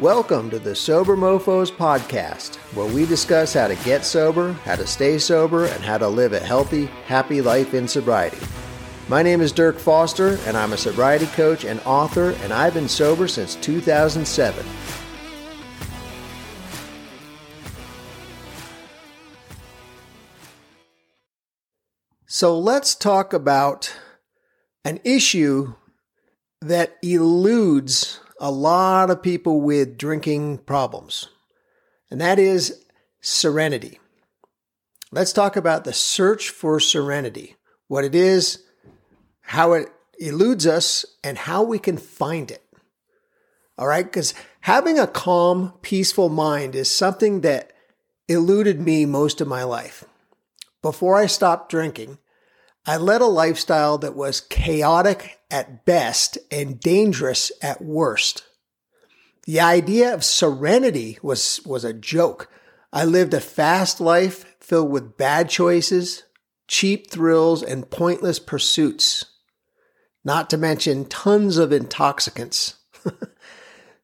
Welcome 0.00 0.50
to 0.50 0.58
the 0.58 0.74
Sober 0.74 1.16
Mofos 1.16 1.70
podcast, 1.70 2.56
where 2.74 2.92
we 2.92 3.06
discuss 3.06 3.54
how 3.54 3.68
to 3.68 3.76
get 3.84 4.04
sober, 4.04 4.50
how 4.64 4.74
to 4.74 4.88
stay 4.88 5.18
sober, 5.18 5.66
and 5.66 5.84
how 5.84 5.98
to 5.98 6.08
live 6.08 6.32
a 6.32 6.40
healthy, 6.40 6.86
happy 7.06 7.40
life 7.40 7.74
in 7.74 7.86
sobriety. 7.86 8.44
My 9.08 9.22
name 9.22 9.40
is 9.40 9.52
Dirk 9.52 9.78
Foster, 9.78 10.36
and 10.46 10.56
I'm 10.56 10.72
a 10.72 10.76
sobriety 10.76 11.26
coach 11.26 11.64
and 11.64 11.78
author, 11.86 12.32
and 12.42 12.52
I've 12.52 12.74
been 12.74 12.88
sober 12.88 13.28
since 13.28 13.54
2007. 13.54 14.66
So 22.26 22.58
let's 22.58 22.96
talk 22.96 23.32
about 23.32 23.94
an 24.84 24.98
issue 25.04 25.74
that 26.60 26.98
eludes 27.00 28.18
a 28.44 28.50
lot 28.50 29.08
of 29.08 29.22
people 29.22 29.62
with 29.62 29.96
drinking 29.96 30.58
problems, 30.58 31.30
and 32.10 32.20
that 32.20 32.38
is 32.38 32.84
serenity. 33.22 33.98
Let's 35.10 35.32
talk 35.32 35.56
about 35.56 35.84
the 35.84 35.94
search 35.94 36.50
for 36.50 36.78
serenity, 36.78 37.56
what 37.88 38.04
it 38.04 38.14
is, 38.14 38.62
how 39.40 39.72
it 39.72 39.88
eludes 40.18 40.66
us, 40.66 41.06
and 41.24 41.38
how 41.38 41.62
we 41.62 41.78
can 41.78 41.96
find 41.96 42.50
it. 42.50 42.62
All 43.78 43.86
right, 43.86 44.04
because 44.04 44.34
having 44.60 44.98
a 44.98 45.06
calm, 45.06 45.72
peaceful 45.80 46.28
mind 46.28 46.74
is 46.74 46.90
something 46.90 47.40
that 47.40 47.72
eluded 48.28 48.78
me 48.78 49.06
most 49.06 49.40
of 49.40 49.48
my 49.48 49.64
life. 49.64 50.04
Before 50.82 51.16
I 51.16 51.28
stopped 51.28 51.70
drinking, 51.70 52.18
I 52.84 52.98
led 52.98 53.22
a 53.22 53.26
lifestyle 53.26 53.96
that 53.96 54.14
was 54.14 54.42
chaotic 54.42 55.38
at 55.54 55.84
best 55.84 56.36
and 56.50 56.80
dangerous 56.80 57.52
at 57.62 57.80
worst. 57.80 58.42
The 59.44 59.60
idea 59.60 60.12
of 60.12 60.24
serenity 60.24 61.16
was, 61.22 61.60
was 61.64 61.84
a 61.84 61.92
joke. 61.92 62.50
I 62.92 63.04
lived 63.04 63.32
a 63.34 63.40
fast 63.40 64.00
life 64.00 64.56
filled 64.58 64.90
with 64.90 65.16
bad 65.16 65.48
choices, 65.48 66.24
cheap 66.66 67.08
thrills, 67.08 67.62
and 67.62 67.88
pointless 67.88 68.40
pursuits. 68.40 69.26
Not 70.24 70.50
to 70.50 70.58
mention 70.58 71.04
tons 71.04 71.56
of 71.56 71.70
intoxicants. 71.70 72.74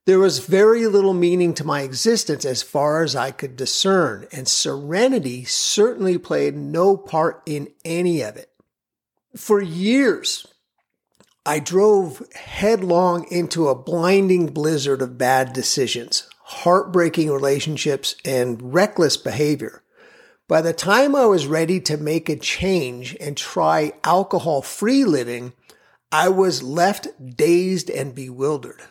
there 0.06 0.20
was 0.20 0.46
very 0.46 0.86
little 0.86 1.14
meaning 1.14 1.52
to 1.54 1.66
my 1.66 1.82
existence 1.82 2.44
as 2.44 2.62
far 2.62 3.02
as 3.02 3.16
I 3.16 3.32
could 3.32 3.56
discern, 3.56 4.28
and 4.30 4.46
serenity 4.46 5.44
certainly 5.46 6.16
played 6.16 6.54
no 6.54 6.96
part 6.96 7.42
in 7.44 7.72
any 7.84 8.20
of 8.20 8.36
it. 8.36 8.50
For 9.36 9.60
years, 9.60 10.46
I 11.46 11.58
drove 11.58 12.22
headlong 12.34 13.26
into 13.30 13.68
a 13.68 13.74
blinding 13.74 14.48
blizzard 14.48 15.00
of 15.00 15.16
bad 15.16 15.54
decisions, 15.54 16.28
heartbreaking 16.42 17.30
relationships, 17.30 18.14
and 18.26 18.74
reckless 18.74 19.16
behavior. 19.16 19.82
By 20.48 20.60
the 20.60 20.74
time 20.74 21.16
I 21.16 21.24
was 21.24 21.46
ready 21.46 21.80
to 21.80 21.96
make 21.96 22.28
a 22.28 22.36
change 22.36 23.16
and 23.20 23.36
try 23.36 23.94
alcohol 24.04 24.60
free 24.60 25.04
living, 25.04 25.54
I 26.12 26.28
was 26.28 26.62
left 26.62 27.06
dazed 27.36 27.88
and 27.88 28.14
bewildered. 28.14 28.82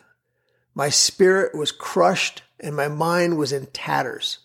My 0.74 0.88
spirit 0.88 1.54
was 1.54 1.70
crushed 1.70 2.42
and 2.58 2.74
my 2.74 2.88
mind 2.88 3.38
was 3.38 3.52
in 3.52 3.66
tatters. 3.66 4.38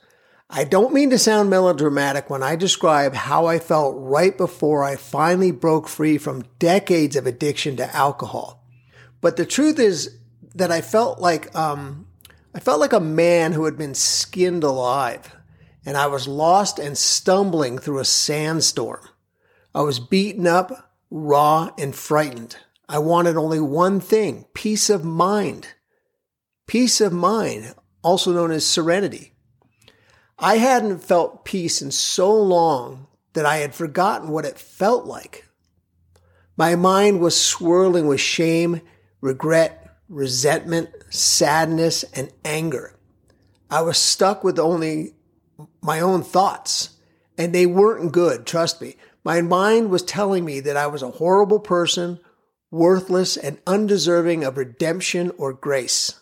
I 0.49 0.63
don't 0.63 0.93
mean 0.93 1.09
to 1.09 1.17
sound 1.17 1.49
melodramatic 1.49 2.29
when 2.29 2.43
I 2.43 2.55
describe 2.55 3.15
how 3.15 3.47
I 3.47 3.57
felt 3.57 3.95
right 3.97 4.37
before 4.37 4.83
I 4.83 4.95
finally 4.95 5.51
broke 5.51 5.87
free 5.87 6.17
from 6.17 6.45
decades 6.59 7.15
of 7.15 7.25
addiction 7.25 7.77
to 7.77 7.95
alcohol. 7.95 8.63
But 9.21 9.37
the 9.37 9.45
truth 9.45 9.79
is 9.79 10.17
that 10.53 10.71
I 10.71 10.81
felt 10.81 11.19
like 11.19 11.53
um, 11.55 12.07
I 12.53 12.59
felt 12.59 12.79
like 12.79 12.93
a 12.93 12.99
man 12.99 13.53
who 13.53 13.65
had 13.65 13.77
been 13.77 13.95
skinned 13.95 14.63
alive, 14.63 15.35
and 15.85 15.97
I 15.97 16.07
was 16.07 16.27
lost 16.27 16.79
and 16.79 16.97
stumbling 16.97 17.79
through 17.79 17.99
a 17.99 18.05
sandstorm. 18.05 19.01
I 19.73 19.81
was 19.81 19.99
beaten 19.99 20.47
up, 20.47 20.93
raw, 21.09 21.71
and 21.77 21.93
frightened. 21.95 22.57
I 22.87 22.99
wanted 22.99 23.35
only 23.35 23.59
one 23.59 23.99
thing 23.99 24.45
peace 24.53 24.89
of 24.89 25.03
mind. 25.03 25.69
Peace 26.67 27.01
of 27.01 27.11
mind, 27.11 27.75
also 28.03 28.31
known 28.31 28.51
as 28.51 28.65
serenity. 28.65 29.34
I 30.37 30.57
hadn't 30.57 30.99
felt 30.99 31.45
peace 31.45 31.81
in 31.81 31.91
so 31.91 32.33
long 32.33 33.07
that 33.33 33.45
I 33.45 33.57
had 33.57 33.73
forgotten 33.73 34.29
what 34.29 34.45
it 34.45 34.59
felt 34.59 35.05
like. 35.05 35.45
My 36.57 36.75
mind 36.75 37.19
was 37.19 37.39
swirling 37.39 38.07
with 38.07 38.19
shame, 38.19 38.81
regret, 39.21 39.97
resentment, 40.09 40.89
sadness, 41.09 42.03
and 42.13 42.31
anger. 42.43 42.95
I 43.69 43.81
was 43.81 43.97
stuck 43.97 44.43
with 44.43 44.59
only 44.59 45.15
my 45.81 45.99
own 45.99 46.21
thoughts, 46.23 46.91
and 47.37 47.53
they 47.53 47.65
weren't 47.65 48.11
good, 48.11 48.45
trust 48.45 48.81
me. 48.81 48.95
My 49.23 49.41
mind 49.41 49.89
was 49.89 50.03
telling 50.03 50.45
me 50.45 50.59
that 50.59 50.77
I 50.77 50.87
was 50.87 51.01
a 51.01 51.11
horrible 51.11 51.59
person, 51.59 52.19
worthless, 52.71 53.37
and 53.37 53.59
undeserving 53.65 54.43
of 54.43 54.57
redemption 54.57 55.31
or 55.37 55.53
grace. 55.53 56.19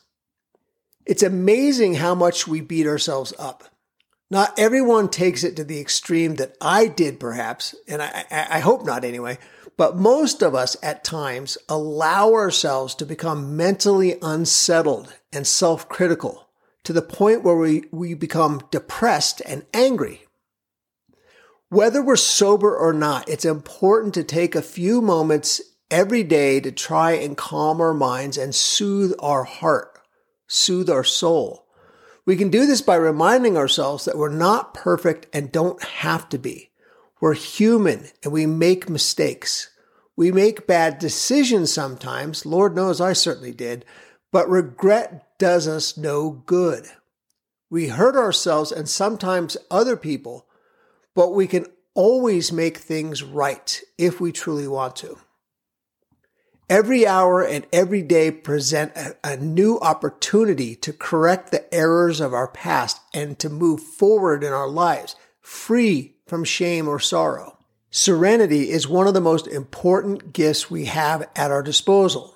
It's 1.06 1.24
amazing 1.24 1.96
how 1.96 2.16
much 2.16 2.48
we 2.48 2.62
beat 2.62 2.88
ourselves 2.88 3.34
up. 3.38 3.66
Not 4.30 4.58
everyone 4.58 5.10
takes 5.10 5.44
it 5.44 5.56
to 5.58 5.64
the 5.64 5.80
extreme 5.80 6.36
that 6.36 6.56
I 6.60 6.88
did, 6.88 7.20
perhaps, 7.20 7.76
and 7.88 8.02
I, 8.02 8.26
I, 8.32 8.60
hope 8.60 8.84
not 8.84 9.04
anyway, 9.04 9.38
but 9.78 9.96
most 9.96 10.42
of 10.42 10.56
us 10.56 10.76
at 10.82 11.04
times 11.04 11.58
allow 11.70 12.34
ourselves 12.34 12.96
to 12.96 13.06
become 13.06 13.56
mentally 13.56 14.16
unsettled 14.22 15.14
and 15.32 15.46
self 15.46 15.88
critical 15.88 16.50
to 16.84 16.94
the 16.94 17.02
point 17.02 17.44
where 17.44 17.56
we, 17.56 17.86
we 17.92 18.14
become 18.14 18.62
depressed 18.72 19.42
and 19.46 19.66
angry. 19.74 20.26
Whether 21.70 22.04
we're 22.04 22.16
sober 22.18 22.76
or 22.76 22.94
not, 22.94 23.28
it's 23.30 23.46
important 23.46 24.14
to 24.16 24.24
take 24.24 24.56
a 24.56 24.62
few 24.62 25.02
moments 25.02 25.62
every 25.90 26.24
day 26.24 26.60
to 26.60 26.72
try 26.72 27.12
and 27.14 27.38
calm 27.38 27.82
our 27.82 27.94
minds 27.94 28.38
and 28.38 28.54
soothe 28.54 29.14
our 29.20 29.44
heart, 29.44 30.00
soothe 30.48 30.90
our 30.90 31.04
soul. 31.04 31.63
We 32.26 32.36
can 32.38 32.50
do 32.50 32.66
this 32.66 32.82
by 32.82 32.96
reminding 32.96 33.58
ourselves 33.58 34.06
that 34.06 34.18
we're 34.18 34.30
not 34.30 34.74
perfect 34.74 35.28
and 35.34 35.52
don't 35.52 35.84
have 35.84 36.30
to 36.30 36.38
be. 36.38 36.72
We're 37.20 37.34
human 37.34 38.08
and 38.24 38.32
we 38.32 38.46
make 38.46 38.90
mistakes. 38.90 39.70
We 40.16 40.32
make 40.32 40.68
bad 40.68 41.00
decisions 41.00 41.74
sometimes. 41.74 42.46
Lord 42.46 42.76
knows 42.76 43.02
I 43.02 43.14
certainly 43.14 43.52
did. 43.52 43.86
But 44.32 44.50
regret 44.50 45.38
does 45.38 45.68
us 45.68 45.98
no 45.98 46.30
good. 46.32 46.88
We 47.70 47.88
hurt 47.88 48.16
ourselves 48.16 48.72
and 48.72 48.88
sometimes 48.88 49.58
other 49.70 49.98
people, 49.98 50.48
but 51.16 51.34
we 51.34 51.48
can 51.48 51.66
always 51.94 52.52
make 52.52 52.78
things 52.78 53.24
right 53.24 53.82
if 53.98 54.22
we 54.22 54.32
truly 54.32 54.68
want 54.68 54.96
to. 54.98 55.18
Every 56.74 57.06
hour 57.06 57.44
and 57.44 57.68
every 57.72 58.02
day 58.02 58.32
present 58.32 58.94
a, 58.96 59.16
a, 59.24 59.38
new 59.38 59.78
opportunity 59.78 60.76
to 60.78 60.92
correct 60.92 61.52
the 61.52 61.72
errors 61.72 62.20
of 62.20 62.34
our 62.34 62.48
past 62.48 63.00
and 63.14 63.38
to 63.38 63.48
move 63.48 63.80
forward 63.80 64.44
in 64.44 64.52
our 64.52 64.68
lives, 64.68 65.16
free 65.40 66.16
from 66.26 66.44
shame 66.44 66.88
or 66.88 66.98
sorrow. 66.98 67.60
Serenity 67.92 68.72
is 68.72 68.88
one 68.88 69.06
of 69.06 69.14
the 69.14 69.22
most 69.22 69.46
important 69.46 70.34
gifts 70.34 70.72
we 70.72 70.86
have 70.86 71.30
at 71.36 71.52
our 71.52 71.62
disposal. 71.62 72.34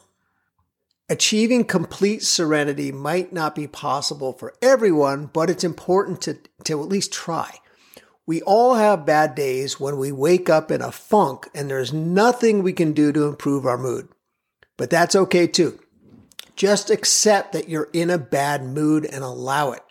Achieving 1.10 1.66
complete 1.66 2.22
serenity 2.22 2.92
might 2.92 3.34
not 3.34 3.56
be 3.56 3.66
possible 3.66 4.34
for 4.34 4.54
everyone, 4.62 5.32
but 5.34 5.50
it's 5.50 5.64
important 5.64 6.22
to, 6.22 6.38
to 6.66 6.80
at 6.80 6.90
least 6.90 7.12
try. 7.12 7.56
We 8.28 8.44
all 8.44 8.76
have 8.76 9.04
bad 9.04 9.34
days 9.34 9.80
when 9.80 9.98
we 9.98 10.12
wake 10.12 10.48
up 10.48 10.70
in 10.70 10.84
a 10.84 10.92
funk 10.92 11.50
and 11.56 11.72
there's 11.72 11.92
nothing 11.92 12.62
we 12.62 12.74
can 12.74 12.94
do 12.94 13.12
to 13.12 13.26
improve 13.26 13.66
our 13.66 13.80
mood. 13.80 14.10
But 14.78 14.90
that's 14.90 15.16
okay 15.16 15.48
too. 15.48 15.80
Just 16.56 16.90
accept 16.90 17.54
that 17.54 17.70
you're 17.70 17.90
in 17.94 18.10
a 18.10 18.18
bad 18.18 18.64
mood 18.64 19.06
and 19.06 19.24
allow 19.24 19.72
it. 19.74 19.84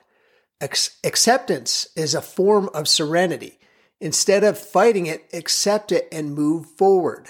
acceptance 0.61 1.89
is 1.97 2.15
a 2.15 2.23
form 2.23 2.71
of 2.73 2.89
serenity. 2.89 3.59
Instead 4.01 4.45
of 4.45 4.59
fighting 4.59 5.07
it, 5.07 5.29
accept 5.33 5.93
it 5.93 6.09
and 6.11 6.35
move 6.35 6.67
forward. 6.67 7.29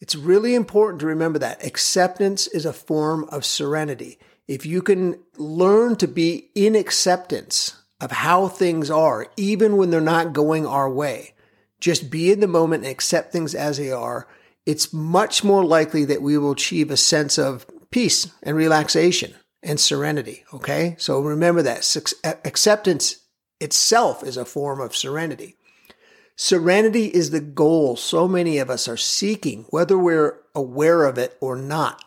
It's 0.00 0.14
really 0.14 0.54
important 0.54 1.00
to 1.00 1.06
remember 1.06 1.38
that 1.40 1.64
acceptance 1.64 2.46
is 2.46 2.64
a 2.64 2.72
form 2.72 3.24
of 3.30 3.44
serenity. 3.44 4.18
If 4.46 4.64
you 4.64 4.80
can 4.80 5.20
learn 5.36 5.96
to 5.96 6.08
be 6.08 6.50
in 6.54 6.76
acceptance 6.76 7.74
of 8.00 8.12
how 8.12 8.48
things 8.48 8.90
are, 8.90 9.26
even 9.36 9.76
when 9.76 9.90
they're 9.90 10.00
not 10.00 10.32
going 10.32 10.66
our 10.66 10.88
way, 10.88 11.34
just 11.80 12.10
be 12.10 12.30
in 12.30 12.40
the 12.40 12.46
moment 12.46 12.84
and 12.84 12.92
accept 12.92 13.32
things 13.32 13.54
as 13.54 13.78
they 13.78 13.90
are, 13.90 14.28
it's 14.68 14.92
much 14.92 15.42
more 15.42 15.64
likely 15.64 16.04
that 16.04 16.20
we 16.20 16.36
will 16.36 16.50
achieve 16.50 16.90
a 16.90 16.96
sense 16.98 17.38
of 17.38 17.64
peace 17.90 18.30
and 18.42 18.54
relaxation 18.54 19.34
and 19.62 19.80
serenity. 19.80 20.44
Okay. 20.52 20.94
So 20.98 21.20
remember 21.20 21.62
that 21.62 21.78
acceptance 22.44 23.16
itself 23.60 24.22
is 24.22 24.36
a 24.36 24.44
form 24.44 24.78
of 24.82 24.94
serenity. 24.94 25.56
Serenity 26.36 27.06
is 27.06 27.30
the 27.30 27.40
goal 27.40 27.96
so 27.96 28.28
many 28.28 28.58
of 28.58 28.68
us 28.68 28.86
are 28.88 28.98
seeking, 28.98 29.64
whether 29.70 29.96
we're 29.96 30.38
aware 30.54 31.06
of 31.06 31.16
it 31.16 31.38
or 31.40 31.56
not. 31.56 32.04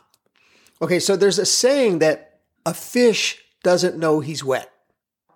Okay. 0.84 1.00
So 1.00 1.16
there's 1.16 1.40
a 1.40 1.48
saying 1.48 1.98
that 1.98 2.42
a 2.64 2.76
fish 2.76 3.44
doesn't 3.64 3.98
know 3.98 4.20
he's 4.20 4.44
wet. 4.44 4.72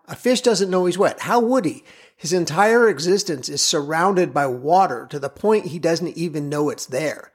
A 0.08 0.16
fish 0.16 0.42
doesn't 0.42 0.70
know 0.70 0.86
he's 0.86 1.00
wet. 1.00 1.22
How 1.22 1.40
would 1.40 1.66
he? 1.66 1.84
His 2.16 2.34
entire 2.34 2.88
existence 2.88 3.50
is 3.50 3.62
surrounded 3.62 4.34
by 4.34 4.48
water 4.48 5.06
to 5.10 5.20
the 5.20 5.30
point 5.30 5.68
he 5.68 5.80
doesn't 5.80 6.18
even 6.18 6.50
know 6.50 6.70
it's 6.70 6.86
there. 6.86 7.32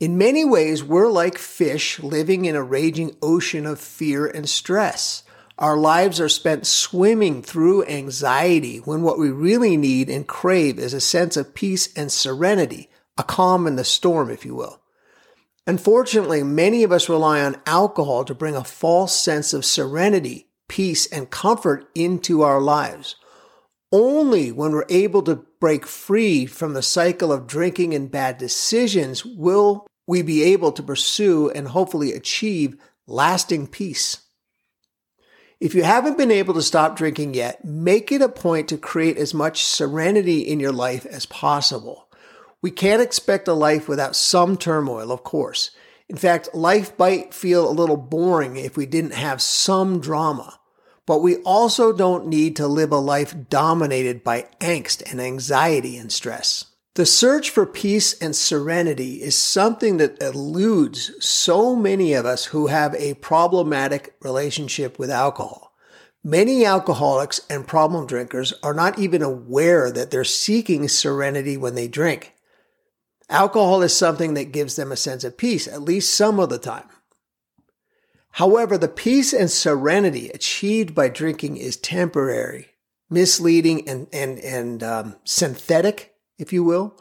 In 0.00 0.18
many 0.18 0.44
ways, 0.44 0.82
we're 0.82 1.08
like 1.08 1.38
fish 1.38 2.00
living 2.00 2.44
in 2.44 2.56
a 2.56 2.62
raging 2.62 3.14
ocean 3.22 3.66
of 3.66 3.78
fear 3.78 4.26
and 4.26 4.48
stress. 4.48 5.22
Our 5.58 5.76
lives 5.76 6.18
are 6.18 6.28
spent 6.28 6.66
swimming 6.66 7.42
through 7.42 7.84
anxiety 7.84 8.78
when 8.78 9.02
what 9.02 9.18
we 9.18 9.30
really 9.30 9.76
need 9.76 10.08
and 10.08 10.26
crave 10.26 10.78
is 10.78 10.94
a 10.94 11.00
sense 11.00 11.36
of 11.36 11.54
peace 11.54 11.92
and 11.94 12.10
serenity, 12.10 12.90
a 13.16 13.22
calm 13.22 13.66
in 13.66 13.76
the 13.76 13.84
storm, 13.84 14.30
if 14.30 14.44
you 14.44 14.54
will. 14.54 14.80
Unfortunately, 15.66 16.42
many 16.42 16.82
of 16.82 16.90
us 16.90 17.08
rely 17.08 17.40
on 17.40 17.60
alcohol 17.66 18.24
to 18.24 18.34
bring 18.34 18.56
a 18.56 18.64
false 18.64 19.14
sense 19.14 19.52
of 19.52 19.64
serenity, 19.64 20.48
peace, 20.66 21.06
and 21.06 21.30
comfort 21.30 21.88
into 21.94 22.42
our 22.42 22.60
lives. 22.60 23.14
Only 23.92 24.50
when 24.50 24.72
we're 24.72 24.86
able 24.88 25.22
to 25.24 25.44
break 25.60 25.86
free 25.86 26.46
from 26.46 26.72
the 26.72 26.82
cycle 26.82 27.30
of 27.30 27.46
drinking 27.46 27.94
and 27.94 28.10
bad 28.10 28.38
decisions 28.38 29.24
will 29.24 29.86
we 30.06 30.22
be 30.22 30.42
able 30.44 30.72
to 30.72 30.82
pursue 30.82 31.50
and 31.50 31.68
hopefully 31.68 32.12
achieve 32.12 32.76
lasting 33.06 33.66
peace. 33.66 34.22
If 35.60 35.74
you 35.74 35.82
haven't 35.84 36.18
been 36.18 36.30
able 36.30 36.54
to 36.54 36.62
stop 36.62 36.96
drinking 36.96 37.34
yet, 37.34 37.64
make 37.64 38.10
it 38.10 38.22
a 38.22 38.28
point 38.28 38.68
to 38.68 38.78
create 38.78 39.18
as 39.18 39.34
much 39.34 39.62
serenity 39.62 40.40
in 40.40 40.58
your 40.58 40.72
life 40.72 41.06
as 41.06 41.26
possible. 41.26 42.08
We 42.62 42.70
can't 42.70 43.02
expect 43.02 43.46
a 43.46 43.52
life 43.52 43.88
without 43.88 44.16
some 44.16 44.56
turmoil, 44.56 45.12
of 45.12 45.22
course. 45.22 45.70
In 46.08 46.16
fact, 46.16 46.54
life 46.54 46.98
might 46.98 47.34
feel 47.34 47.68
a 47.68 47.70
little 47.70 47.96
boring 47.96 48.56
if 48.56 48.76
we 48.76 48.86
didn't 48.86 49.14
have 49.14 49.42
some 49.42 50.00
drama. 50.00 50.58
But 51.06 51.18
we 51.18 51.36
also 51.38 51.92
don't 51.92 52.26
need 52.28 52.56
to 52.56 52.68
live 52.68 52.92
a 52.92 52.98
life 52.98 53.34
dominated 53.50 54.22
by 54.22 54.46
angst 54.60 55.02
and 55.10 55.20
anxiety 55.20 55.96
and 55.96 56.12
stress. 56.12 56.66
The 56.94 57.06
search 57.06 57.48
for 57.48 57.64
peace 57.64 58.12
and 58.20 58.36
serenity 58.36 59.22
is 59.22 59.34
something 59.34 59.96
that 59.96 60.22
eludes 60.22 61.12
so 61.20 61.74
many 61.74 62.12
of 62.12 62.26
us 62.26 62.46
who 62.46 62.66
have 62.66 62.94
a 62.94 63.14
problematic 63.14 64.14
relationship 64.20 64.98
with 64.98 65.10
alcohol. 65.10 65.72
Many 66.22 66.64
alcoholics 66.64 67.40
and 67.48 67.66
problem 67.66 68.06
drinkers 68.06 68.52
are 68.62 68.74
not 68.74 68.98
even 68.98 69.22
aware 69.22 69.90
that 69.90 70.10
they're 70.10 70.22
seeking 70.22 70.86
serenity 70.86 71.56
when 71.56 71.74
they 71.74 71.88
drink. 71.88 72.34
Alcohol 73.28 73.82
is 73.82 73.96
something 73.96 74.34
that 74.34 74.52
gives 74.52 74.76
them 74.76 74.92
a 74.92 74.96
sense 74.96 75.24
of 75.24 75.38
peace, 75.38 75.66
at 75.66 75.80
least 75.80 76.14
some 76.14 76.38
of 76.38 76.50
the 76.50 76.58
time. 76.58 76.84
However, 78.32 78.78
the 78.78 78.88
peace 78.88 79.32
and 79.32 79.50
serenity 79.50 80.30
achieved 80.30 80.94
by 80.94 81.08
drinking 81.08 81.58
is 81.58 81.76
temporary, 81.76 82.68
misleading, 83.10 83.86
and, 83.88 84.08
and, 84.12 84.38
and 84.38 84.82
um, 84.82 85.16
synthetic, 85.24 86.14
if 86.38 86.52
you 86.52 86.64
will. 86.64 86.98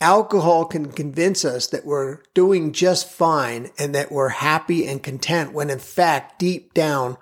Alcohol 0.00 0.66
can 0.66 0.92
convince 0.92 1.44
us 1.44 1.66
that 1.68 1.86
we're 1.86 2.20
doing 2.34 2.72
just 2.72 3.10
fine 3.10 3.70
and 3.78 3.94
that 3.94 4.12
we're 4.12 4.28
happy 4.28 4.86
and 4.86 5.02
content 5.02 5.52
when 5.52 5.70
in 5.70 5.78
fact, 5.78 6.38
deep 6.38 6.74
down, 6.74 7.16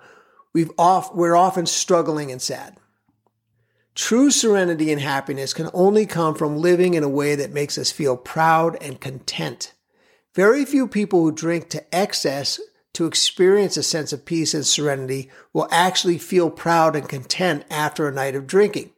we've 0.53 0.71
off, 0.77 1.15
we're 1.15 1.35
often 1.35 1.65
struggling 1.65 2.29
and 2.29 2.41
sad. 2.41 2.77
True 3.95 4.29
serenity 4.29 4.91
and 4.91 5.01
happiness 5.01 5.53
can 5.53 5.71
only 5.73 6.05
come 6.05 6.35
from 6.35 6.57
living 6.57 6.93
in 6.93 7.03
a 7.03 7.09
way 7.09 7.35
that 7.35 7.53
makes 7.53 7.77
us 7.79 7.89
feel 7.89 8.15
proud 8.17 8.77
and 8.79 9.01
content. 9.01 9.73
Very 10.35 10.65
few 10.65 10.87
people 10.87 11.21
who 11.21 11.31
drink 11.31 11.69
to 11.69 11.95
excess 11.95 12.59
to 12.97 13.05
experience 13.05 13.77
a 13.77 13.83
sense 13.83 14.11
of 14.11 14.25
peace 14.25 14.55
and 14.55 14.65
serenity 14.65 15.29
will 15.53 15.67
actually 15.69 16.17
feel 16.17 16.49
proud 16.49 16.95
and 16.95 17.07
content 17.07 17.63
after 17.69 18.07
a 18.07 18.11
night 18.11 18.33
of 18.33 18.47
drinking. 18.47 18.89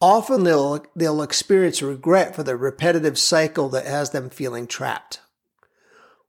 Often 0.00 0.44
they'll, 0.44 0.86
they'll 0.94 1.22
experience 1.22 1.82
regret 1.82 2.36
for 2.36 2.44
the 2.44 2.56
repetitive 2.56 3.18
cycle 3.18 3.68
that 3.70 3.84
has 3.84 4.10
them 4.10 4.30
feeling 4.30 4.68
trapped. 4.68 5.20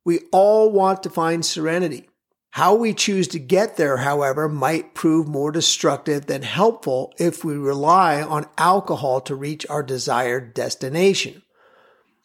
We 0.04 0.22
all 0.32 0.72
want 0.72 1.04
to 1.04 1.12
find 1.12 1.46
serenity. 1.46 2.10
How 2.50 2.74
we 2.74 2.96
choose 2.96 3.28
to 3.28 3.38
get 3.38 3.78
there, 3.78 3.98
however, 3.98 4.50
might 4.50 4.96
prove 4.96 5.28
more 5.28 5.52
destructive 5.52 6.26
than 6.26 6.42
helpful 6.42 7.14
if 7.20 7.46
we 7.46 7.54
rely 7.54 8.24
on 8.24 8.48
alcohol 8.58 9.22
to 9.22 9.36
reach 9.36 9.68
our 9.70 9.84
desired 9.84 10.56
destination. 10.56 11.44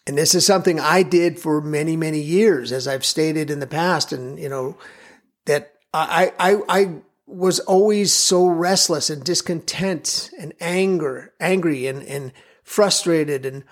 And 0.06 0.18
this 0.18 0.34
is 0.34 0.44
something 0.44 0.78
I 0.78 1.02
did 1.02 1.38
for 1.38 1.60
many, 1.60 1.96
many 1.96 2.20
years, 2.20 2.72
as 2.72 2.86
I've 2.86 3.04
stated 3.04 3.50
in 3.50 3.60
the 3.60 3.66
past. 3.66 4.12
And, 4.12 4.38
you 4.38 4.48
know, 4.48 4.76
that 5.46 5.72
I, 5.94 6.32
I, 6.38 6.58
I 6.68 6.94
was 7.26 7.60
always 7.60 8.12
so 8.12 8.46
restless 8.46 9.08
and 9.08 9.24
discontent 9.24 10.30
and 10.38 10.52
anger, 10.60 11.32
angry 11.40 11.86
and, 11.86 12.02
and 12.02 12.32
frustrated 12.62 13.46
and 13.46 13.64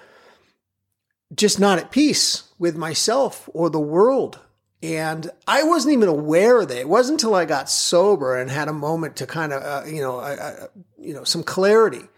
just 1.34 1.60
not 1.60 1.78
at 1.78 1.90
peace 1.90 2.44
with 2.58 2.76
myself 2.76 3.48
or 3.52 3.68
the 3.68 3.80
world 3.80 4.38
and 4.82 5.30
I 5.46 5.62
wasn't 5.62 5.92
even 5.92 6.08
aware 6.08 6.60
of 6.60 6.70
it. 6.70 6.78
It 6.78 6.88
wasn't 6.88 7.20
until 7.20 7.36
I 7.36 7.44
got 7.44 7.70
sober 7.70 8.36
and 8.36 8.50
had 8.50 8.68
a 8.68 8.72
moment 8.72 9.16
to 9.16 9.26
kind 9.26 9.52
of, 9.52 9.62
uh, 9.62 9.88
you 9.88 10.00
know, 10.00 10.18
uh, 10.18 10.36
uh, 10.40 10.66
you 10.98 11.14
know, 11.14 11.22
some 11.22 11.44
clarity 11.44 12.08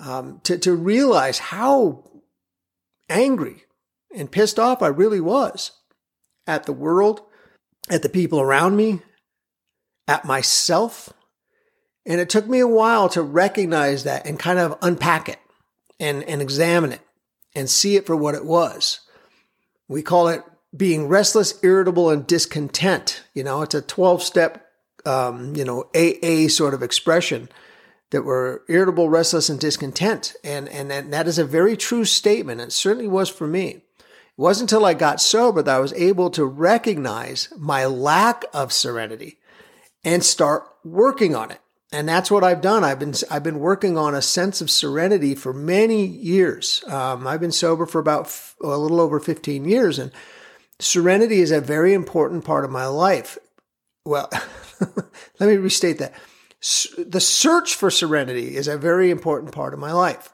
um, 0.00 0.40
to 0.42 0.58
to 0.58 0.74
realize 0.74 1.38
how 1.38 2.04
angry 3.08 3.64
and 4.14 4.30
pissed 4.30 4.58
off 4.58 4.82
I 4.82 4.88
really 4.88 5.20
was 5.20 5.72
at 6.46 6.64
the 6.64 6.72
world, 6.72 7.22
at 7.90 8.02
the 8.02 8.08
people 8.08 8.40
around 8.40 8.76
me, 8.76 9.00
at 10.06 10.24
myself. 10.24 11.12
And 12.06 12.20
it 12.20 12.30
took 12.30 12.46
me 12.46 12.60
a 12.60 12.66
while 12.66 13.08
to 13.10 13.22
recognize 13.22 14.04
that 14.04 14.26
and 14.26 14.38
kind 14.38 14.58
of 14.58 14.78
unpack 14.80 15.28
it 15.28 15.38
and, 16.00 16.24
and 16.24 16.40
examine 16.40 16.92
it 16.92 17.02
and 17.54 17.68
see 17.68 17.96
it 17.96 18.06
for 18.06 18.16
what 18.16 18.34
it 18.34 18.44
was. 18.44 19.00
We 19.88 20.02
call 20.02 20.28
it 20.28 20.42
being 20.76 21.08
restless, 21.08 21.62
irritable, 21.62 22.10
and 22.10 22.26
discontent. 22.26 23.24
You 23.34 23.44
know, 23.44 23.62
it's 23.62 23.74
a 23.74 23.82
12 23.82 24.22
step, 24.22 24.66
um, 25.04 25.54
you 25.56 25.64
know, 25.64 25.90
AA 25.94 26.48
sort 26.48 26.74
of 26.74 26.82
expression 26.82 27.48
that 28.10 28.24
we're 28.24 28.60
irritable, 28.68 29.08
restless, 29.08 29.48
and 29.48 29.60
discontent. 29.60 30.34
And, 30.42 30.68
and, 30.68 30.90
and 30.90 31.12
that 31.12 31.28
is 31.28 31.38
a 31.38 31.44
very 31.44 31.76
true 31.76 32.04
statement. 32.04 32.60
It 32.60 32.72
certainly 32.72 33.08
was 33.08 33.28
for 33.28 33.46
me. 33.46 33.68
It 33.68 33.82
wasn't 34.36 34.70
until 34.70 34.86
I 34.86 34.94
got 34.94 35.20
sober 35.20 35.62
that 35.62 35.76
I 35.76 35.80
was 35.80 35.92
able 35.94 36.30
to 36.30 36.44
recognize 36.44 37.52
my 37.56 37.86
lack 37.86 38.44
of 38.54 38.72
serenity 38.72 39.38
and 40.04 40.24
start 40.24 40.64
working 40.84 41.34
on 41.34 41.50
it. 41.50 41.60
And 41.90 42.08
that's 42.08 42.30
what 42.30 42.44
I've 42.44 42.60
done. 42.60 42.84
I've 42.84 42.98
been 42.98 43.14
I've 43.30 43.42
been 43.42 43.60
working 43.60 43.96
on 43.96 44.14
a 44.14 44.20
sense 44.20 44.60
of 44.60 44.70
serenity 44.70 45.34
for 45.34 45.54
many 45.54 46.04
years. 46.04 46.84
Um, 46.86 47.26
I've 47.26 47.40
been 47.40 47.50
sober 47.50 47.86
for 47.86 47.98
about 47.98 48.26
f- 48.26 48.56
a 48.62 48.76
little 48.76 49.00
over 49.00 49.18
15 49.18 49.64
years, 49.64 49.98
and 49.98 50.12
Serenity 50.80 51.40
is 51.40 51.50
a 51.50 51.60
very 51.60 51.92
important 51.92 52.44
part 52.44 52.64
of 52.64 52.70
my 52.70 52.86
life. 52.86 53.36
Well, 54.04 54.30
let 55.40 55.48
me 55.48 55.56
restate 55.56 55.98
that. 55.98 56.14
The 56.60 57.20
search 57.20 57.74
for 57.74 57.90
serenity 57.90 58.56
is 58.56 58.68
a 58.68 58.76
very 58.76 59.10
important 59.10 59.52
part 59.52 59.74
of 59.74 59.80
my 59.80 59.92
life 59.92 60.32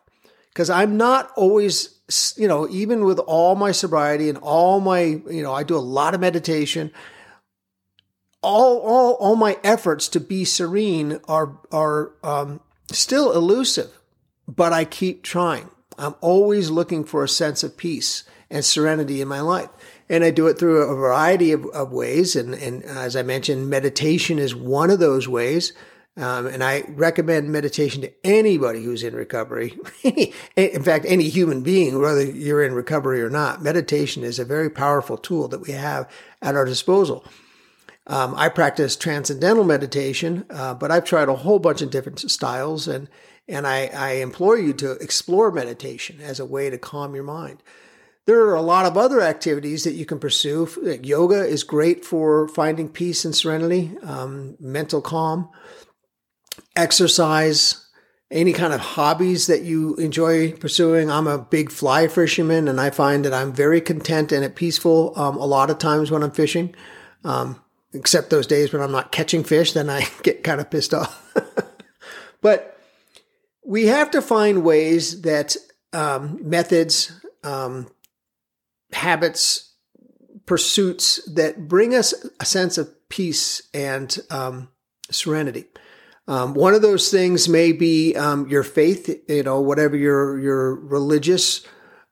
because 0.49 0.71
I'm 0.71 0.97
not 0.97 1.31
always, 1.37 1.99
you 2.37 2.49
know, 2.49 2.69
even 2.71 3.05
with 3.05 3.19
all 3.19 3.55
my 3.57 3.73
sobriety 3.73 4.29
and 4.29 4.39
all 4.39 4.81
my, 4.81 5.01
you 5.01 5.43
know, 5.43 5.53
I 5.53 5.65
do 5.65 5.77
a 5.77 5.79
lot 5.79 6.15
of 6.15 6.21
meditation. 6.21 6.93
All, 8.43 8.79
all, 8.79 9.13
all 9.15 9.37
my 9.37 9.59
efforts 9.63 10.09
to 10.09 10.21
be 10.21 10.45
serene 10.45 11.21
are, 11.29 11.59
are 11.71 12.13
um, 12.23 12.61
still 12.91 13.33
elusive, 13.33 13.91
but 14.47 14.73
I 14.73 14.85
keep 14.85 15.23
trying. 15.23 15.69
I'm 15.99 16.15
always 16.21 16.71
looking 16.71 17.05
for 17.05 17.23
a 17.23 17.29
sense 17.29 17.63
of 17.63 17.77
peace 17.77 18.25
and 18.51 18.65
serenity 18.65 19.21
in 19.21 19.29
my 19.29 19.41
life 19.41 19.71
and 20.09 20.23
I 20.23 20.31
do 20.31 20.47
it 20.47 20.59
through 20.59 20.83
a 20.83 20.95
variety 20.95 21.53
of, 21.53 21.67
of 21.67 21.93
ways. 21.93 22.37
And, 22.37 22.55
and 22.55 22.85
as 22.85 23.17
I 23.17 23.23
mentioned, 23.23 23.71
meditation 23.71 24.39
is 24.39 24.55
one 24.55 24.91
of 24.91 24.99
those 24.99 25.29
ways. 25.29 25.73
Um, 26.17 26.47
and 26.47 26.63
I 26.63 26.85
recommend 26.89 27.51
meditation 27.51 28.03
to 28.03 28.13
anybody 28.23 28.85
who's 28.85 29.03
in 29.03 29.15
recovery. 29.15 29.77
in 30.57 30.83
fact, 30.83 31.07
any 31.09 31.29
human 31.29 31.63
being, 31.63 32.01
whether 32.01 32.25
you're 32.25 32.63
in 32.63 32.73
recovery 32.73 33.21
or 33.21 33.31
not, 33.31 33.63
meditation 33.63 34.23
is 34.23 34.39
a 34.39 34.45
very 34.45 34.71
powerful 34.71 35.19
tool 35.19 35.49
that 35.49 35.61
we 35.61 35.73
have 35.73 36.09
at 36.41 36.55
our 36.55 36.65
disposal. 36.65 37.25
Um, 38.07 38.35
I 38.37 38.49
practice 38.49 38.97
transcendental 38.97 39.65
meditation, 39.65 40.45
uh, 40.51 40.75
but 40.75 40.91
I've 40.91 41.05
tried 41.05 41.29
a 41.29 41.35
whole 41.35 41.59
bunch 41.59 41.83
of 41.83 41.91
different 41.91 42.31
styles, 42.31 42.87
and 42.87 43.09
and 43.47 43.67
I, 43.67 43.87
I 43.89 44.11
implore 44.13 44.57
you 44.57 44.73
to 44.75 44.93
explore 44.93 45.51
meditation 45.51 46.19
as 46.23 46.41
a 46.41 46.47
way 46.47 46.71
to 46.71 46.79
calm 46.79 47.15
your 47.15 47.25
mind. 47.25 47.63
There 48.27 48.41
are 48.47 48.55
a 48.55 48.63
lot 48.63 48.87
of 48.87 48.97
other 48.97 49.21
activities 49.21 49.85
that 49.85 49.93
you 49.93 50.07
can 50.07 50.19
pursue. 50.19 50.67
Yoga 51.03 51.45
is 51.45 51.63
great 51.63 52.07
for 52.07 52.49
finding 52.49 52.89
peace 52.89 53.23
and 53.27 53.35
serenity, 53.35 53.93
um, 54.03 54.57
mental 54.59 55.03
calm, 55.03 55.51
exercise, 56.77 57.87
any 58.31 58.53
kind 58.53 58.73
of 58.73 58.81
hobbies 58.81 59.47
that 59.47 59.63
you 59.63 59.95
enjoy 59.97 60.53
pursuing. 60.53 61.11
I'm 61.11 61.27
a 61.27 61.39
big 61.39 61.71
fly 61.71 62.09
fisherman, 62.09 62.69
and 62.69 62.81
I 62.81 62.91
find 62.91 63.25
that 63.25 63.35
I'm 63.35 63.53
very 63.53 63.81
content 63.81 64.33
and 64.33 64.45
at 64.45 64.57
peaceful 64.57 65.13
um, 65.17 65.37
a 65.37 65.47
lot 65.47 65.71
of 65.71 65.79
times 65.79 66.11
when 66.11 66.23
I'm 66.23 66.33
fishing. 66.33 66.75
Um, 67.25 67.61
except 67.95 68.31
those 68.31 68.47
days 68.47 68.73
when 68.73 68.83
I'm 68.83 68.93
not 68.93 69.13
catching 69.13 69.45
fish, 69.45 69.73
then 69.73 69.89
I 69.89 70.07
get 70.23 70.45
kind 70.45 70.61
of 70.61 70.71
pissed 70.71 70.93
off. 70.93 71.35
but 72.41 72.79
we 73.65 73.87
have 73.87 74.11
to 74.11 74.21
find 74.21 74.65
ways 74.65 75.23
that 75.23 75.57
um, 75.93 76.39
methods, 76.43 77.13
um, 77.43 77.89
habits, 78.93 79.73
pursuits 80.47 81.25
that 81.33 81.69
bring 81.69 81.95
us 81.95 82.13
a 82.39 82.45
sense 82.45 82.77
of 82.77 82.91
peace 83.09 83.63
and 83.73 84.19
um, 84.31 84.69
serenity. 85.11 85.65
Um, 86.27 86.55
one 86.55 86.75
of 86.75 86.83
those 86.83 87.11
things 87.11 87.49
may 87.49 87.73
be 87.73 88.15
um, 88.17 88.49
your 88.49 88.63
faith, 88.63 89.15
you 89.29 89.43
know, 89.43 89.61
whatever 89.61 89.97
your 89.97 90.39
your 90.39 90.75
religious 90.75 91.67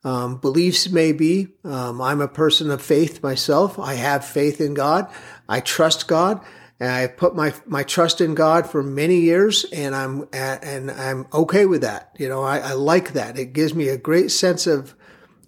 um, 0.04 0.36
beliefs 0.38 0.90
may 0.90 1.12
be. 1.12 1.48
Um, 1.64 2.00
I'm 2.00 2.20
a 2.20 2.28
person 2.28 2.70
of 2.70 2.82
faith 2.82 3.22
myself. 3.22 3.78
I 3.78 3.94
have 3.94 4.24
faith 4.24 4.60
in 4.60 4.74
God. 4.74 5.10
I 5.48 5.60
trust 5.60 6.08
God. 6.08 6.44
And 6.80 6.90
I've 6.90 7.16
put 7.16 7.36
my, 7.36 7.54
my 7.64 7.84
trust 7.84 8.20
in 8.20 8.34
God 8.34 8.68
for 8.68 8.82
many 8.82 9.20
years 9.20 9.64
and 9.72 9.94
I'm, 9.94 10.26
and 10.32 10.90
I'm 10.90 11.28
okay 11.32 11.64
with 11.64 11.82
that. 11.82 12.10
You 12.18 12.28
know, 12.28 12.42
I, 12.42 12.58
I 12.58 12.72
like 12.72 13.12
that. 13.12 13.38
It 13.38 13.52
gives 13.52 13.72
me 13.72 13.86
a 13.88 13.96
great 13.96 14.32
sense 14.32 14.66
of 14.66 14.96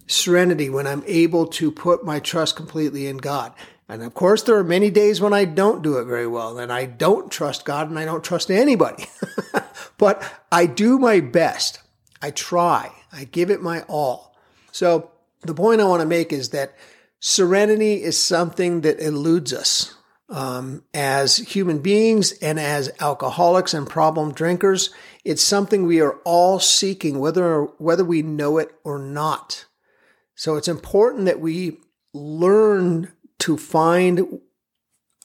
serenity 0.06 0.71
when 0.71 0.87
I'm 0.87 1.02
able 1.09 1.49
to 1.49 1.73
put 1.73 2.04
my 2.04 2.21
trust 2.21 2.54
completely 2.54 3.09
in 3.09 3.16
God. 3.16 3.52
And 3.88 4.02
of 4.02 4.14
course, 4.14 4.42
there 4.42 4.56
are 4.56 4.64
many 4.64 4.90
days 4.90 5.20
when 5.20 5.32
I 5.32 5.44
don't 5.44 5.82
do 5.82 5.98
it 5.98 6.04
very 6.04 6.26
well 6.26 6.58
and 6.58 6.72
I 6.72 6.86
don't 6.86 7.30
trust 7.30 7.64
God 7.64 7.90
and 7.90 7.98
I 7.98 8.04
don't 8.04 8.24
trust 8.24 8.50
anybody. 8.50 9.06
but 9.98 10.22
I 10.50 10.66
do 10.66 10.98
my 10.98 11.20
best. 11.20 11.80
I 12.22 12.30
try. 12.30 12.92
I 13.12 13.24
give 13.24 13.50
it 13.50 13.60
my 13.60 13.82
all. 13.82 14.36
So 14.72 15.10
the 15.42 15.54
point 15.54 15.80
I 15.80 15.84
want 15.84 16.00
to 16.00 16.06
make 16.06 16.32
is 16.32 16.50
that 16.50 16.74
serenity 17.20 18.02
is 18.02 18.18
something 18.18 18.80
that 18.82 19.00
eludes 19.00 19.52
us. 19.52 19.94
Um, 20.30 20.84
as 20.94 21.36
human 21.36 21.80
beings 21.80 22.32
and 22.40 22.58
as 22.58 22.90
alcoholics 22.98 23.74
and 23.74 23.86
problem 23.86 24.32
drinkers, 24.32 24.88
it's 25.22 25.42
something 25.42 25.84
we 25.84 26.00
are 26.00 26.18
all 26.24 26.58
seeking, 26.58 27.18
whether 27.18 27.64
whether 27.76 28.04
we 28.04 28.22
know 28.22 28.56
it 28.56 28.74
or 28.84 28.98
not. 28.98 29.66
So 30.34 30.56
it's 30.56 30.66
important 30.66 31.26
that 31.26 31.40
we 31.40 31.78
learn 32.14 33.12
to 33.40 33.56
find 33.56 34.40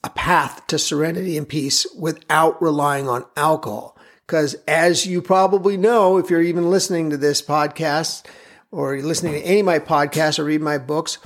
a 0.03 0.09
path 0.09 0.65
to 0.67 0.79
serenity 0.79 1.37
and 1.37 1.47
peace 1.47 1.85
without 1.97 2.61
relying 2.61 3.09
on 3.09 3.25
alcohol. 3.35 3.97
Because 4.25 4.55
as 4.67 5.05
you 5.05 5.21
probably 5.21 5.75
know, 5.75 6.17
if 6.17 6.29
you're 6.29 6.41
even 6.41 6.69
listening 6.69 7.09
to 7.09 7.17
this 7.17 7.41
podcast 7.41 8.25
or 8.71 8.95
you're 8.95 9.05
listening 9.05 9.33
to 9.33 9.41
any 9.41 9.61
of 9.61 9.65
my 9.65 9.79
podcasts 9.79 10.37
or 10.37 10.45
read 10.45 10.61
my 10.61 10.77
books, 10.77 11.17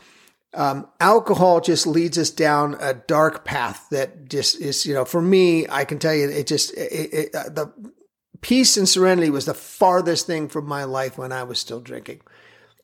um, 0.53 0.87
alcohol 0.99 1.59
just 1.59 1.85
leads 1.87 2.17
us 2.17 2.29
down 2.29 2.77
a 2.79 2.93
dark 2.93 3.43
path 3.43 3.87
that 3.91 4.29
just 4.29 4.59
is, 4.61 4.85
you 4.85 4.93
know, 4.93 5.03
for 5.03 5.21
me, 5.21 5.67
I 5.67 5.83
can 5.83 5.99
tell 5.99 6.13
you, 6.13 6.29
it 6.29 6.47
just, 6.47 6.73
it, 6.77 7.13
it, 7.13 7.35
uh, 7.35 7.49
the 7.49 7.73
peace 8.41 8.77
and 8.77 8.87
serenity 8.87 9.29
was 9.29 9.45
the 9.45 9.53
farthest 9.53 10.27
thing 10.27 10.47
from 10.47 10.65
my 10.65 10.83
life 10.83 11.17
when 11.17 11.31
I 11.31 11.43
was 11.43 11.59
still 11.59 11.81
drinking. 11.81 12.21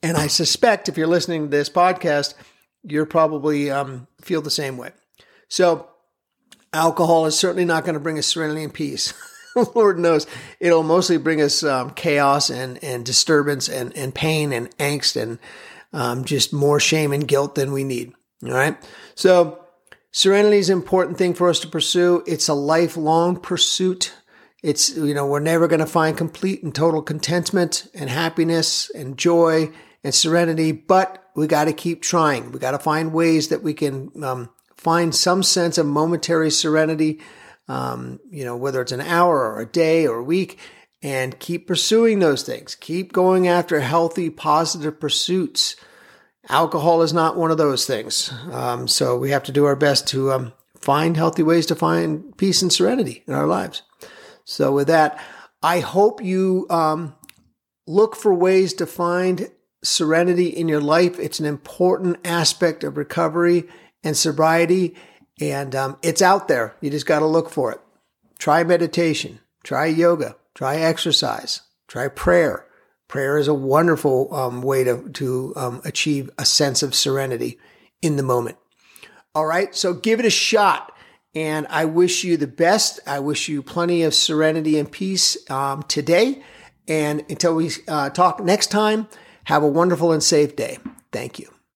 And 0.01 0.17
I 0.17 0.27
suspect 0.27 0.89
if 0.89 0.97
you're 0.97 1.07
listening 1.07 1.43
to 1.43 1.49
this 1.49 1.69
podcast, 1.69 2.33
you're 2.83 3.05
probably 3.05 3.69
um, 3.69 4.07
feel 4.21 4.41
the 4.41 4.51
same 4.51 4.77
way. 4.77 4.91
So, 5.47 5.89
alcohol 6.73 7.25
is 7.25 7.37
certainly 7.37 7.65
not 7.65 7.83
going 7.83 7.95
to 7.95 7.99
bring 7.99 8.17
us 8.17 8.27
serenity 8.27 8.63
and 8.63 8.73
peace. 8.73 9.13
Lord 9.75 9.99
knows 9.99 10.27
it'll 10.59 10.83
mostly 10.83 11.17
bring 11.17 11.41
us 11.41 11.63
um, 11.63 11.91
chaos 11.91 12.49
and, 12.49 12.81
and 12.83 13.05
disturbance 13.05 13.67
and, 13.67 13.95
and 13.97 14.13
pain 14.13 14.53
and 14.53 14.75
angst 14.77 15.19
and 15.19 15.39
um, 15.91 16.23
just 16.23 16.53
more 16.53 16.79
shame 16.79 17.11
and 17.11 17.27
guilt 17.27 17.55
than 17.55 17.71
we 17.71 17.83
need. 17.83 18.13
All 18.43 18.51
right. 18.51 18.77
So, 19.15 19.59
serenity 20.11 20.57
is 20.57 20.69
an 20.69 20.77
important 20.77 21.17
thing 21.17 21.33
for 21.33 21.49
us 21.49 21.59
to 21.61 21.67
pursue. 21.67 22.23
It's 22.27 22.47
a 22.47 22.53
lifelong 22.53 23.37
pursuit. 23.37 24.13
It's, 24.61 24.95
you 24.95 25.13
know, 25.13 25.25
we're 25.25 25.39
never 25.39 25.67
going 25.67 25.79
to 25.79 25.85
find 25.85 26.17
complete 26.17 26.63
and 26.63 26.75
total 26.75 27.01
contentment 27.01 27.89
and 27.93 28.09
happiness 28.09 28.89
and 28.91 29.17
joy 29.17 29.71
and 30.03 30.13
serenity, 30.13 30.71
but 30.71 31.28
we 31.39 31.47
got 31.47 31.65
to 31.65 31.73
keep 31.73 32.01
trying. 32.01 32.51
We 32.51 32.59
got 32.59 32.71
to 32.71 32.79
find 32.79 33.13
ways 33.13 33.47
that 33.47 33.63
we 33.63 33.73
can 33.73 34.11
um, 34.23 34.49
find 34.75 35.15
some 35.15 35.41
sense 35.41 35.77
of 35.77 35.85
momentary 35.85 36.51
serenity, 36.51 37.21
um, 37.69 38.19
you 38.29 38.43
know, 38.43 38.57
whether 38.57 38.81
it's 38.81 38.91
an 38.91 38.99
hour 38.99 39.53
or 39.53 39.61
a 39.61 39.65
day 39.65 40.05
or 40.05 40.17
a 40.17 40.23
week, 40.23 40.59
and 41.01 41.39
keep 41.39 41.65
pursuing 41.65 42.19
those 42.19 42.43
things. 42.43 42.75
Keep 42.75 43.13
going 43.13 43.47
after 43.47 43.79
healthy, 43.79 44.29
positive 44.29 44.99
pursuits. 44.99 45.77
Alcohol 46.49 47.01
is 47.03 47.13
not 47.13 47.37
one 47.37 47.51
of 47.51 47.57
those 47.57 47.85
things. 47.85 48.33
Um, 48.51 48.87
so 48.89 49.17
we 49.17 49.31
have 49.31 49.43
to 49.43 49.53
do 49.53 49.63
our 49.63 49.77
best 49.77 50.07
to 50.09 50.33
um, 50.33 50.53
find 50.77 51.15
healthy 51.15 51.43
ways 51.43 51.65
to 51.67 51.75
find 51.75 52.37
peace 52.37 52.61
and 52.61 52.73
serenity 52.73 53.23
in 53.27 53.33
our 53.33 53.47
lives. 53.47 53.83
So 54.43 54.73
with 54.73 54.87
that, 54.87 55.23
I 55.63 55.79
hope 55.79 56.21
you 56.21 56.65
um, 56.69 57.15
look 57.87 58.17
for 58.17 58.33
ways 58.33 58.73
to 58.73 58.85
find 58.85 59.49
serenity 59.83 60.47
in 60.47 60.67
your 60.67 60.81
life. 60.81 61.19
It's 61.19 61.39
an 61.39 61.45
important 61.45 62.17
aspect 62.25 62.83
of 62.83 62.97
recovery 62.97 63.65
and 64.03 64.15
sobriety, 64.15 64.95
and 65.39 65.75
um, 65.75 65.97
it's 66.01 66.21
out 66.21 66.47
there. 66.47 66.75
You 66.81 66.89
just 66.89 67.05
got 67.05 67.19
to 67.19 67.25
look 67.25 67.49
for 67.49 67.71
it. 67.71 67.79
Try 68.37 68.63
meditation, 68.63 69.39
try 69.63 69.87
yoga, 69.87 70.35
try 70.55 70.77
exercise, 70.77 71.61
try 71.87 72.07
prayer. 72.07 72.65
Prayer 73.07 73.37
is 73.37 73.47
a 73.47 73.53
wonderful 73.53 74.33
um, 74.33 74.61
way 74.61 74.83
to, 74.83 75.09
to 75.09 75.53
um, 75.55 75.81
achieve 75.83 76.29
a 76.37 76.45
sense 76.45 76.83
of 76.83 76.93
serenity 76.93 77.57
in 78.01 78.17
the 78.17 78.23
moment. 78.23 78.57
All 79.33 79.45
right, 79.45 79.75
so 79.75 79.93
give 79.93 80.19
it 80.19 80.25
a 80.25 80.29
shot. 80.29 80.93
And 81.35 81.67
I 81.69 81.85
wish 81.85 82.23
you 82.23 82.37
the 82.37 82.47
best. 82.47 82.99
I 83.05 83.19
wish 83.19 83.49
you 83.49 83.61
plenty 83.61 84.03
of 84.03 84.13
serenity 84.13 84.79
and 84.79 84.91
peace 84.91 85.37
um, 85.49 85.83
today. 85.83 86.41
And 86.87 87.23
until 87.29 87.55
we 87.55 87.69
uh, 87.87 88.09
talk 88.09 88.39
next 88.39 88.67
time, 88.71 89.07
have 89.49 89.63
a 89.63 89.67
wonderful 89.67 90.11
and 90.11 90.23
safe 90.23 90.55
day. 90.55 90.77
Thank 91.11 91.39
you. 91.39 91.58